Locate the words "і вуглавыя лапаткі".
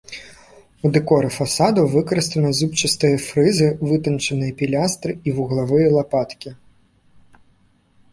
5.29-6.49